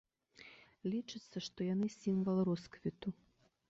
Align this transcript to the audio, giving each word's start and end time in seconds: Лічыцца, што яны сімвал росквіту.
Лічыцца, 0.93 1.37
што 1.51 1.59
яны 1.73 1.87
сімвал 2.01 2.37
росквіту. 2.53 3.09